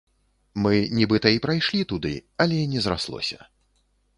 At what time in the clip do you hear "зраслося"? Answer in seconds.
2.87-3.39